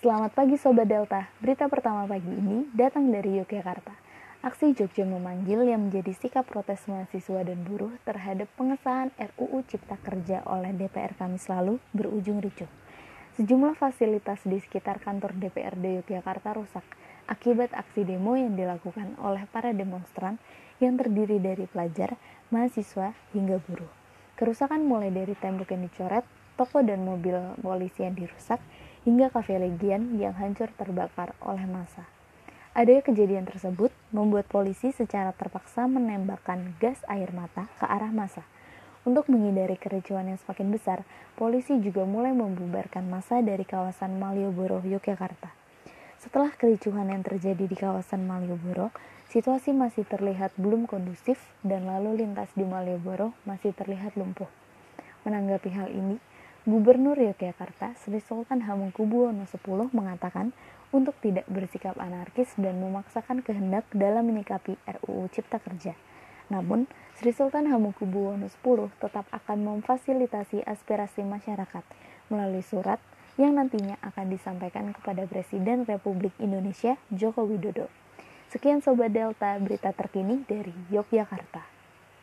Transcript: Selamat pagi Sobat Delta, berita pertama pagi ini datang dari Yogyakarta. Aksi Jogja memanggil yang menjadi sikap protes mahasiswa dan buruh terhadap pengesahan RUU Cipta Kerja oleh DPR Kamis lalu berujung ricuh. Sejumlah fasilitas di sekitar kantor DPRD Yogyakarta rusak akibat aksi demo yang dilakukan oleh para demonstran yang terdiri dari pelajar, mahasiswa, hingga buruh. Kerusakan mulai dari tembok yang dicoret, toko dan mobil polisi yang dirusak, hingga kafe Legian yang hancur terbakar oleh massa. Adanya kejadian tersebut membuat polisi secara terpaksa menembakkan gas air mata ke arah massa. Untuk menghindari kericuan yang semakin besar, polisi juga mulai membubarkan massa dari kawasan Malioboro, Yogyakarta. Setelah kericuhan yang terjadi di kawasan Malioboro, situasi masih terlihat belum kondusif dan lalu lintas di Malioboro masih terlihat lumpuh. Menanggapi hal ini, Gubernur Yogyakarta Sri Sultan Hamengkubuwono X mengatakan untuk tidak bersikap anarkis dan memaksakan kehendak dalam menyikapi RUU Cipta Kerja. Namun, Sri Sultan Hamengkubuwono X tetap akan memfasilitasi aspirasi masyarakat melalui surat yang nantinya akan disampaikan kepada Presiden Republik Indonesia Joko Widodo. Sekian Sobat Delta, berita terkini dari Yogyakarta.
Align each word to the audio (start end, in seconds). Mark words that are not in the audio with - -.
Selamat 0.00 0.32
pagi 0.32 0.56
Sobat 0.56 0.88
Delta, 0.88 1.28
berita 1.44 1.68
pertama 1.68 2.08
pagi 2.08 2.32
ini 2.32 2.64
datang 2.72 3.12
dari 3.12 3.36
Yogyakarta. 3.36 3.92
Aksi 4.40 4.72
Jogja 4.72 5.04
memanggil 5.04 5.60
yang 5.68 5.92
menjadi 5.92 6.16
sikap 6.16 6.48
protes 6.48 6.88
mahasiswa 6.88 7.44
dan 7.44 7.60
buruh 7.68 7.92
terhadap 8.08 8.48
pengesahan 8.56 9.12
RUU 9.36 9.60
Cipta 9.68 10.00
Kerja 10.00 10.40
oleh 10.48 10.72
DPR 10.72 11.12
Kamis 11.20 11.44
lalu 11.52 11.76
berujung 11.92 12.40
ricuh. 12.40 12.64
Sejumlah 13.36 13.76
fasilitas 13.76 14.40
di 14.48 14.56
sekitar 14.64 15.04
kantor 15.04 15.36
DPRD 15.36 16.00
Yogyakarta 16.00 16.56
rusak 16.56 16.86
akibat 17.28 17.76
aksi 17.76 18.08
demo 18.08 18.40
yang 18.40 18.56
dilakukan 18.56 19.20
oleh 19.20 19.44
para 19.52 19.76
demonstran 19.76 20.40
yang 20.80 20.96
terdiri 20.96 21.36
dari 21.44 21.68
pelajar, 21.68 22.16
mahasiswa, 22.48 23.12
hingga 23.36 23.60
buruh. 23.68 23.92
Kerusakan 24.40 24.80
mulai 24.80 25.12
dari 25.12 25.36
tembok 25.36 25.76
yang 25.76 25.84
dicoret, 25.84 26.24
toko 26.60 26.84
dan 26.84 27.08
mobil 27.08 27.40
polisi 27.64 28.04
yang 28.04 28.12
dirusak, 28.12 28.60
hingga 29.08 29.32
kafe 29.32 29.56
Legian 29.56 30.20
yang 30.20 30.36
hancur 30.36 30.68
terbakar 30.76 31.32
oleh 31.40 31.64
massa. 31.64 32.04
Adanya 32.76 33.00
kejadian 33.00 33.48
tersebut 33.48 33.88
membuat 34.12 34.44
polisi 34.46 34.92
secara 34.92 35.32
terpaksa 35.32 35.88
menembakkan 35.88 36.76
gas 36.78 37.00
air 37.08 37.32
mata 37.32 37.66
ke 37.80 37.88
arah 37.88 38.12
massa. 38.12 38.44
Untuk 39.02 39.32
menghindari 39.32 39.80
kericuan 39.80 40.28
yang 40.28 40.36
semakin 40.44 40.68
besar, 40.68 41.02
polisi 41.34 41.80
juga 41.80 42.04
mulai 42.04 42.36
membubarkan 42.36 43.08
massa 43.08 43.40
dari 43.40 43.64
kawasan 43.64 44.20
Malioboro, 44.20 44.84
Yogyakarta. 44.84 45.50
Setelah 46.20 46.52
kericuhan 46.52 47.08
yang 47.08 47.24
terjadi 47.24 47.64
di 47.64 47.72
kawasan 47.72 48.28
Malioboro, 48.28 48.92
situasi 49.32 49.72
masih 49.72 50.04
terlihat 50.04 50.52
belum 50.60 50.84
kondusif 50.84 51.40
dan 51.64 51.88
lalu 51.88 52.20
lintas 52.22 52.52
di 52.52 52.68
Malioboro 52.68 53.32
masih 53.48 53.72
terlihat 53.72 54.20
lumpuh. 54.20 54.46
Menanggapi 55.24 55.72
hal 55.72 55.88
ini, 55.88 56.20
Gubernur 56.68 57.16
Yogyakarta 57.16 57.96
Sri 57.96 58.20
Sultan 58.20 58.60
Hamengkubuwono 58.68 59.48
X 59.48 59.56
mengatakan 59.96 60.52
untuk 60.92 61.16
tidak 61.24 61.48
bersikap 61.48 61.96
anarkis 61.96 62.52
dan 62.60 62.76
memaksakan 62.84 63.40
kehendak 63.40 63.88
dalam 63.96 64.28
menyikapi 64.28 64.76
RUU 64.84 65.32
Cipta 65.32 65.56
Kerja. 65.56 65.96
Namun, 66.52 66.84
Sri 67.16 67.32
Sultan 67.32 67.64
Hamengkubuwono 67.64 68.52
X 68.52 68.60
tetap 69.00 69.24
akan 69.32 69.58
memfasilitasi 69.80 70.60
aspirasi 70.68 71.24
masyarakat 71.24 71.80
melalui 72.28 72.60
surat 72.60 73.00
yang 73.40 73.56
nantinya 73.56 73.96
akan 74.04 74.28
disampaikan 74.28 74.92
kepada 74.92 75.24
Presiden 75.24 75.88
Republik 75.88 76.36
Indonesia 76.36 77.00
Joko 77.08 77.48
Widodo. 77.48 77.88
Sekian 78.52 78.84
Sobat 78.84 79.16
Delta, 79.16 79.56
berita 79.56 79.96
terkini 79.96 80.44
dari 80.44 80.76
Yogyakarta. 80.92 81.79